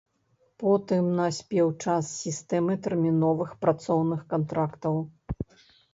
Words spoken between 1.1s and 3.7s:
наспеў час сістэмы тэрміновых